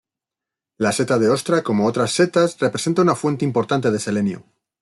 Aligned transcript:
La 0.85 0.91
seta 0.93 1.19
de 1.19 1.29
ostra, 1.29 1.61
como 1.61 1.85
otras 1.85 2.11
setas, 2.11 2.57
representa 2.57 3.03
una 3.03 3.13
fuente 3.13 3.45
importante 3.45 3.91
de 3.91 3.99
selenio. 3.99 4.43